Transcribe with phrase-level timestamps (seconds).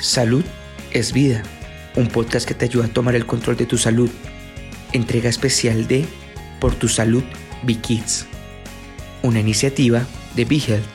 [0.00, 0.46] Salud
[0.92, 1.42] es vida,
[1.94, 4.08] un podcast que te ayuda a tomar el control de tu salud.
[4.94, 6.06] Entrega especial de
[6.58, 7.22] Por tu Salud
[7.64, 8.26] Be Kids,
[9.22, 10.86] una iniciativa de Be Health.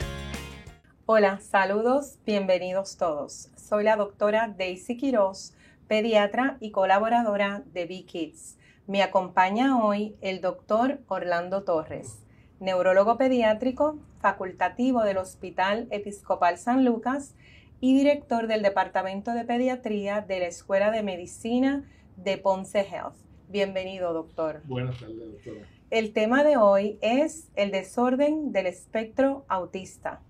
[1.06, 3.48] Hola, saludos, bienvenidos todos.
[3.56, 5.52] Soy la doctora Daisy Quiroz,
[5.86, 8.56] pediatra y colaboradora de Be Kids.
[8.88, 12.18] Me acompaña hoy el doctor Orlando Torres,
[12.58, 17.34] neurólogo pediátrico facultativo del Hospital Episcopal San Lucas
[17.80, 21.84] y director del Departamento de Pediatría de la Escuela de Medicina
[22.16, 23.16] de Ponce Health.
[23.48, 24.62] Bienvenido, doctor.
[24.64, 25.66] Buenas tardes, doctora.
[25.90, 30.20] El tema de hoy es el desorden del espectro autista.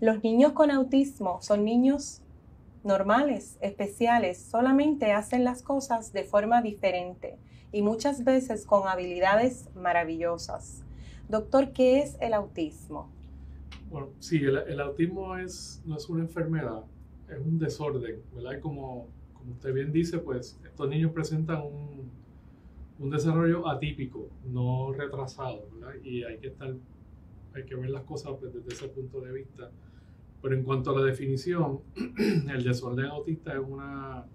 [0.00, 2.22] Los niños con autismo son niños
[2.84, 7.38] normales, especiales, solamente hacen las cosas de forma diferente
[7.72, 10.82] y muchas veces con habilidades maravillosas.
[11.28, 13.10] Doctor, ¿qué es el autismo?
[13.90, 16.84] Bueno, sí, el, autismo es, no es una enfermedad,
[17.26, 18.60] es un desorden, ¿verdad?
[18.60, 22.10] Como, como usted bien dice, pues estos niños presentan un,
[22.98, 25.94] un desarrollo atípico, no retrasado, ¿verdad?
[26.02, 26.74] Y hay que estar,
[27.54, 29.70] hay que ver las cosas pues, desde ese punto de vista.
[30.42, 34.26] Pero en cuanto a la definición, el desorden autista es una,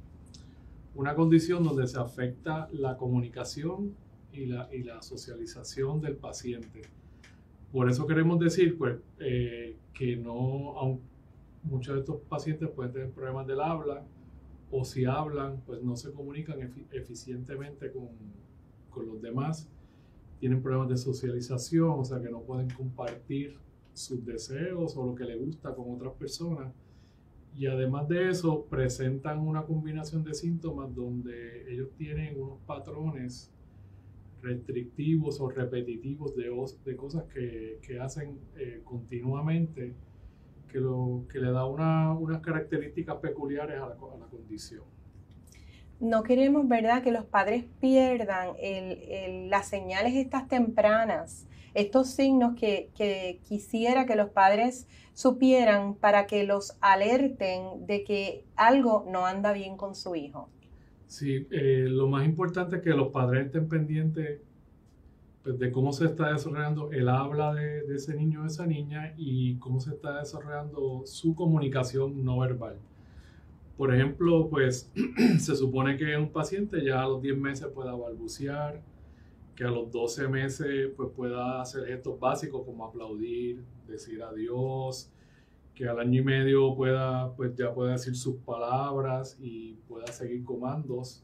[0.96, 3.94] una condición donde se afecta la comunicación
[4.32, 6.82] y la, y la socialización del paciente
[7.74, 11.02] por eso queremos decir pues, eh, que no, aun,
[11.64, 14.06] muchos de estos pacientes pueden tener problemas del habla
[14.70, 16.60] o si hablan, pues no se comunican
[16.92, 18.10] eficientemente con,
[18.92, 19.68] con los demás.
[20.40, 23.58] Tienen problemas de socialización, o sea que no pueden compartir
[23.94, 26.72] sus deseos o lo que les gusta con otras personas.
[27.56, 33.52] Y además de eso, presentan una combinación de síntomas donde ellos tienen unos patrones
[34.44, 36.52] restrictivos o repetitivos de,
[36.86, 39.94] de cosas que, que hacen eh, continuamente,
[40.72, 44.84] que, lo, que le da una, unas características peculiares a la, condición.
[46.00, 48.56] No queremos, ¿verdad?, que los padres pierdan
[49.50, 56.44] las señales estas tempranas, estos signos que, que quisiera que los padres supieran para que
[56.44, 60.50] los alerten de que algo no anda bien con su hijo.
[61.08, 64.40] Sí, eh, lo más importante es que los padres estén pendientes
[65.44, 69.56] pues, de cómo se está desarrollando el habla de, ese niño o esa niña y
[69.58, 72.78] cómo se está desarrollando su comunicación no verbal.
[73.78, 74.92] Por ejemplo, pues
[75.40, 78.82] se supone que un paciente ya a los 10 meses pueda balbucear,
[79.56, 85.12] que a los 12 meses pues pueda hacer gestos básicos como aplaudir, decir adiós,
[85.76, 90.44] que al año y medio pueda, pues ya pueda decir sus palabras y pueda seguir
[90.44, 91.24] comandos.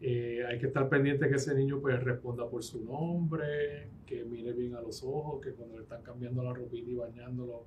[0.00, 4.52] Eh, hay que estar pendiente que ese niño pues responda por su nombre, que mire
[4.52, 7.64] bien a los ojos, que cuando le están cambiando la ropita y bañándolo,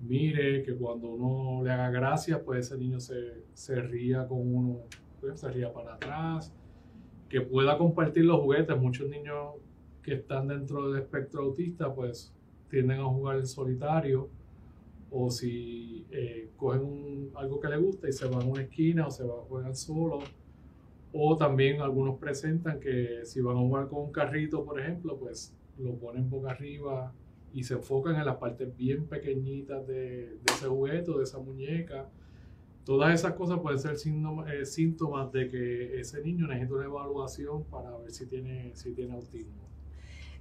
[0.00, 4.80] mire, que cuando uno le haga gracias, pues ese niño se, se ría con uno,
[5.20, 6.54] pues, se ría para atrás,
[7.28, 8.76] que pueda compartir los juguetes.
[8.78, 9.54] Muchos niños
[10.02, 12.32] que están dentro del espectro autista, pues
[12.68, 14.28] tienden a jugar en solitario
[15.16, 19.10] o si eh, cogen algo que les gusta y se van a una esquina o
[19.12, 20.18] se van a jugar solo.
[21.12, 25.54] O también algunos presentan que si van a jugar con un carrito, por ejemplo, pues
[25.78, 27.12] lo ponen boca arriba
[27.52, 32.08] y se enfocan en las partes bien pequeñitas de, de ese juguete de esa muñeca.
[32.84, 37.62] Todas esas cosas pueden ser síntomas, eh, síntomas de que ese niño necesita una evaluación
[37.64, 39.62] para ver si tiene, si tiene autismo.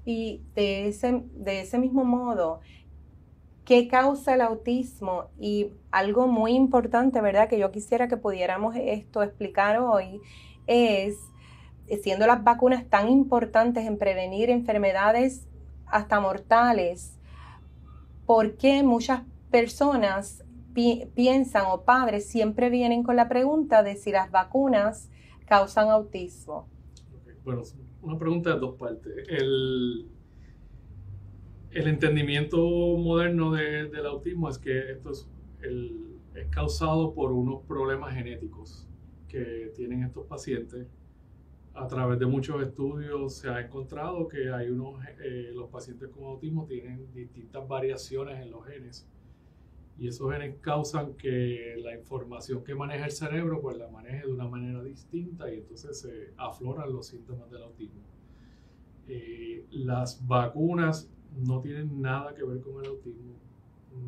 [0.03, 2.59] Y de ese, de ese mismo modo,
[3.66, 7.47] qué causa el autismo y algo muy importante, ¿verdad?
[7.47, 10.22] Que yo quisiera que pudiéramos esto explicar hoy
[10.68, 11.16] es,
[12.01, 15.47] siendo las vacunas tan importantes en prevenir enfermedades
[15.85, 17.18] hasta mortales,
[18.25, 20.44] ¿por qué muchas personas
[20.74, 25.09] pi piensan o padres siempre vienen con la pregunta de si las vacunas
[25.45, 26.68] causan autismo?
[27.44, 27.62] Bueno,
[28.01, 29.13] una pregunta de dos partes.
[29.30, 30.09] El,
[31.73, 35.28] el entendimiento moderno de, del autismo es que esto es,
[35.61, 38.88] el, es, causado por unos problemas genéticos
[39.27, 40.88] que tienen estos pacientes.
[41.74, 46.25] A través de muchos estudios se ha encontrado que hay unos, eh, los pacientes con
[46.25, 49.07] autismo tienen distintas variaciones en los genes
[49.97, 54.31] y esos genes causan que la información que maneja el cerebro pues la maneje de
[54.31, 58.01] una manera distinta y entonces se afloran los síntomas del autismo.
[59.07, 63.33] Eh, las vacunas no tienen nada que ver con el autismo.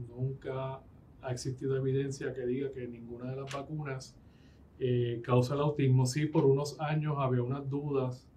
[0.10, 0.82] Nunca
[1.22, 4.16] ha existido evidencia que diga que ninguna de las vacunas
[4.80, 6.06] eh, causa el autismo.
[6.06, 8.28] Sí, por unos años había unas dudas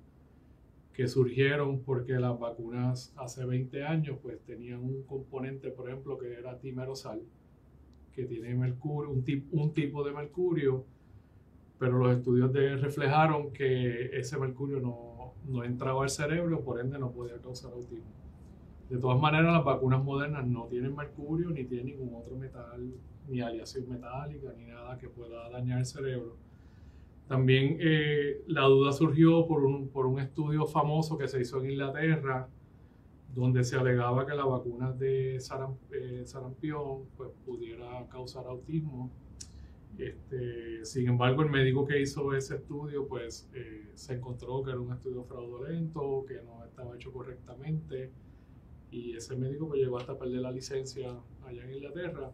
[0.93, 6.35] que surgieron porque las vacunas hace 20 años pues tenían un componente, por ejemplo, que
[6.35, 7.23] era timerosal,
[8.13, 10.85] que tiene mercurio, un, tipo de mercurio,
[11.79, 16.99] pero los estudios de, reflejaron que ese mercurio no, no entraba al cerebro, por ende
[16.99, 18.28] no podía causar autismo.
[18.89, 22.91] De todas maneras, las vacunas modernas no tienen mercurio, ni tienen ningún otro metal,
[23.29, 26.37] ni aleación metálica, ni nada que pueda dañar el cerebro.
[27.27, 31.73] También eh, la duda surgió por un, por un estudio famoso que se hizo en
[31.73, 32.49] Inglaterra,
[33.35, 39.11] donde se alegaba que la vacuna de eh, sarampión pues, pudiera causar autismo.
[39.99, 44.81] Este, sin embargo, el médico que hizo ese estudio pues, eh, se encontró que era
[44.81, 48.11] un estudio fraudulento, que no estaba hecho correctamente
[48.91, 51.15] y ese médico pues, llegó hasta perder la licencia
[51.45, 52.31] allá en Inglaterra.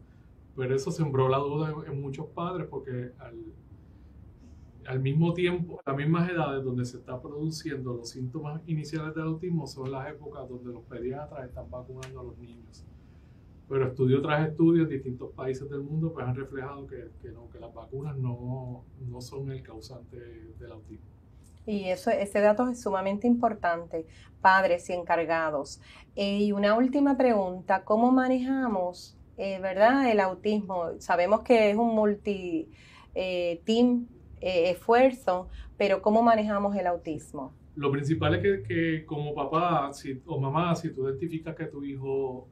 [0.56, 3.36] Pero eso sembró la duda en, muchos padres porque al,
[4.86, 9.24] al mismo tiempo, a las mismas edades donde se está produciendo los síntomas iniciales del
[9.24, 12.84] autismo son las épocas donde los pediatras están vacunando a los niños.
[13.68, 17.48] Pero estudio tras estudio en distintos países del mundo pues han reflejado que, que, no,
[17.50, 20.18] que las vacunas no, no son el causante
[20.58, 21.13] del autismo.
[21.66, 24.06] Y eso, ese dato es sumamente importante,
[24.40, 25.80] padres y encargados.
[26.16, 30.90] Eh, y una última pregunta, ¿cómo manejamos, eh, verdad, el autismo?
[30.98, 32.68] Sabemos que es un multi-team
[34.40, 37.54] eh, esfuerzo, pero ¿cómo manejamos el autismo?
[37.74, 41.82] Lo principal es que, que como papá si, o mamá, si tú identificas que tu
[41.84, 42.48] hijo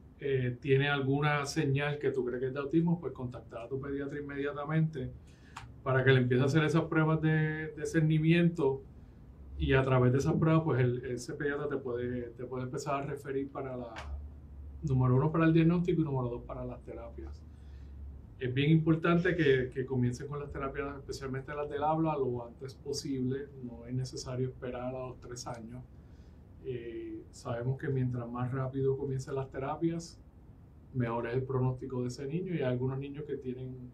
[0.60, 4.20] tiene alguna señal que tú crees que es de autismo, pues contactar a tu pediatra
[4.20, 5.10] inmediatamente
[5.82, 8.84] para que le empiece a hacer esas pruebas de, de cernimiento
[9.62, 13.00] y a través de esas pruebas, pues el, ese pediatra te puede, te puede empezar
[13.00, 13.94] a referir para la,
[14.82, 17.40] número uno, para el diagnóstico y número dos, para las terapias.
[18.40, 22.74] Es bien importante que, que comiencen con las terapias, especialmente las del habla, lo antes
[22.74, 23.50] posible.
[23.62, 25.84] No es necesario esperar a los tres años.
[26.64, 30.20] Eh, sabemos que mientras más rápido comiencen las terapias,
[30.92, 32.52] mejor es el pronóstico de ese niño.
[32.52, 33.92] Y hay algunos niños que tienen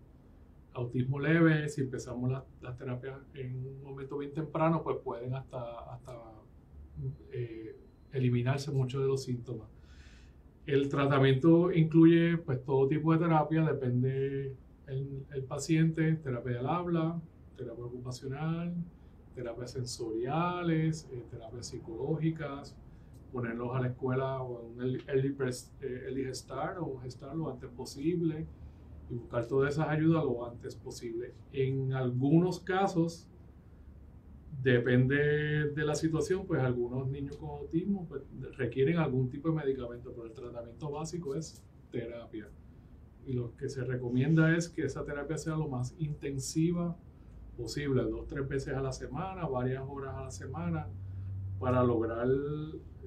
[0.79, 2.31] autismo leve, si empezamos
[2.61, 6.15] las, terapias en un momento bien temprano, pues pueden hasta, hasta
[7.33, 7.77] eh,
[8.13, 9.69] eliminarse muchos de los síntomas.
[10.67, 14.55] El tratamiento incluye pues todo tipo de terapia, depende
[14.87, 17.21] el, paciente, terapia del habla,
[17.57, 18.75] terapia ocupacional,
[19.35, 22.77] terapias sensoriales, eh, terapias psicológicas,
[23.33, 25.35] ponerlos a la escuela o en un early,
[25.81, 26.27] eh, early,
[26.81, 28.47] o Gestar lo antes posible,
[29.11, 31.35] y buscar todas esas ayudas lo antes posible.
[31.53, 33.29] En algunos casos,
[34.63, 38.23] depende de la situación, pues algunos niños con autismo pues,
[38.57, 42.49] requieren algún tipo de medicamento, pero el tratamiento básico es terapia.
[43.27, 46.97] Y lo que se recomienda es que esa terapia sea lo más intensiva
[47.57, 50.89] posible, dos, tres veces a la semana, varias horas a la semana,
[51.59, 52.29] para lograr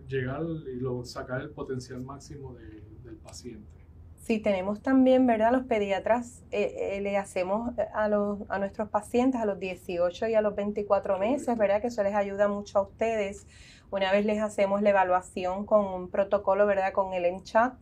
[0.08, 3.81] llegar y sacar el potencial máximo del paciente.
[4.22, 5.52] Sí, tenemos también, ¿verdad?
[5.52, 10.28] Los pediatras eh, eh, le hacemos eh, a, los, a nuestros pacientes a los 18
[10.28, 11.82] y a los 24 meses, ¿verdad?
[11.82, 13.48] Que eso les ayuda mucho a ustedes.
[13.90, 16.94] Una vez les hacemos la evaluación con un protocolo, ¿verdad?
[16.94, 17.74] Con el MCHAT,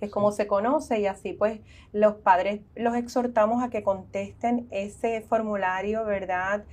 [0.00, 1.60] que es como se conoce, y así pues
[1.92, 6.64] los padres los exhortamos a que contesten ese formulario, ¿verdad?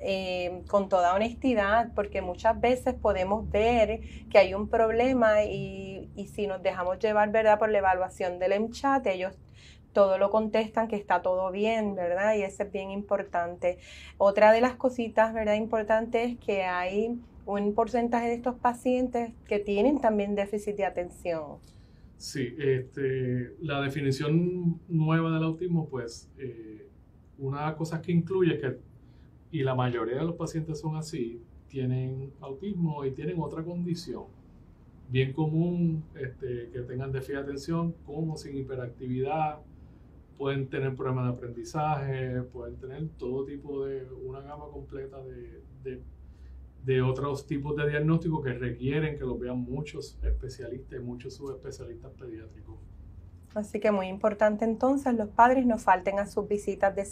[0.00, 4.00] Eh, con toda honestidad, porque muchas veces podemos ver
[4.30, 7.58] que hay un problema y, y, si nos dejamos llevar, ¿verdad?
[7.58, 9.34] Por la evaluación del MCHAT, ellos
[9.92, 12.36] todo lo contestan que está todo bien, ¿verdad?
[12.36, 13.78] Y eso es bien importante.
[14.18, 15.54] Otra de las cositas, ¿verdad?
[15.54, 21.56] Importante es que hay un porcentaje de estos pacientes que tienen también déficit de atención.
[22.16, 26.86] Sí, este, la definición nueva del autismo, pues, eh,
[27.38, 28.78] una de las cosas que incluye es que
[29.50, 34.24] y la mayoría de los pacientes son así, tienen autismo y tienen otra condición.
[35.08, 39.60] Bien común este, que tengan déficit de atención, como sin hiperactividad,
[40.36, 46.02] pueden tener problemas de aprendizaje, pueden tener todo tipo de, una gama completa de, de,
[46.84, 52.12] de otros tipos de diagnósticos que requieren que los vean muchos especialistas y muchos subespecialistas
[52.12, 52.76] pediátricos.
[53.58, 57.04] Así que muy importante entonces, los padres no falten a sus visitas de,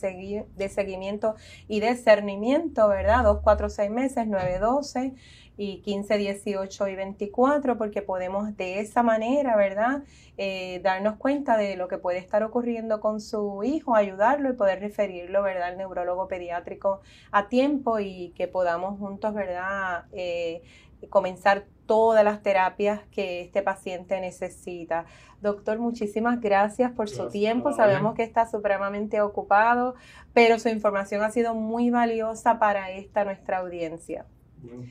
[0.68, 1.34] seguimiento
[1.68, 3.24] y de cernimiento, ¿verdad?
[3.24, 5.14] 2, 4, 6 meses, 9, 12
[5.58, 10.02] y 15, 18 y 24, porque podemos de esa manera, ¿verdad?
[10.36, 14.80] Eh, darnos cuenta de lo que puede estar ocurriendo con su hijo, ayudarlo y poder
[14.80, 15.68] referirlo, ¿verdad?
[15.68, 17.00] Al neurólogo pediátrico
[17.32, 20.04] a tiempo y que podamos juntos, ¿verdad?
[20.12, 20.62] Eh,
[21.08, 25.06] comenzar todas las terapias que este paciente necesita.
[25.40, 27.72] Doctor, muchísimas gracias por su tiempo.
[27.72, 29.94] Sabemos que está supremamente ocupado,
[30.32, 34.26] pero su información ha sido muy valiosa para esta nuestra audiencia.